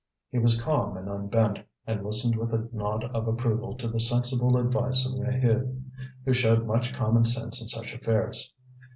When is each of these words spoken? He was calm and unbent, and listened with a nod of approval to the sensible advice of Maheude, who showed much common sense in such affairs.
He 0.31 0.39
was 0.39 0.59
calm 0.59 0.97
and 0.97 1.07
unbent, 1.07 1.59
and 1.85 2.03
listened 2.03 2.35
with 2.35 2.51
a 2.55 2.67
nod 2.75 3.03
of 3.13 3.27
approval 3.27 3.75
to 3.77 3.87
the 3.87 3.99
sensible 3.99 4.57
advice 4.57 5.05
of 5.07 5.13
Maheude, 5.13 5.79
who 6.25 6.33
showed 6.33 6.65
much 6.65 6.91
common 6.91 7.23
sense 7.23 7.61
in 7.61 7.67
such 7.67 7.93
affairs. 7.93 8.51